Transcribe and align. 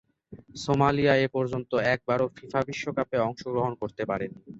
Somalia 0.55 1.13
এপর্যন্ত 1.27 1.71
একবারও 1.93 2.27
FIFA 2.35 2.61
বিশ্বকাপে 2.69 3.17
অংশগ্রহণ 3.27 3.73
করতে 3.81 4.03
পারেনি। 4.05 4.39